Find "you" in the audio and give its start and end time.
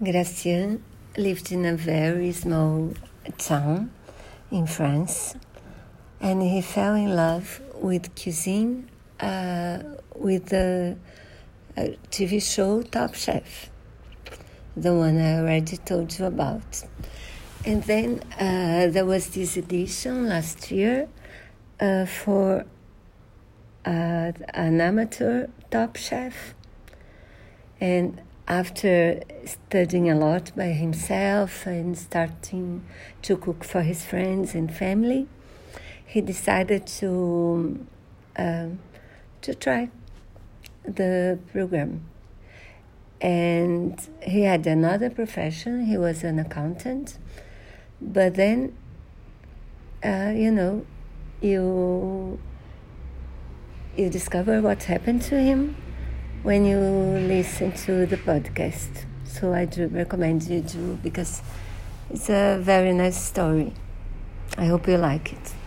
16.16-16.26, 50.34-50.50, 51.42-52.40, 53.94-54.08, 56.64-56.78, 60.44-60.60, 64.88-64.96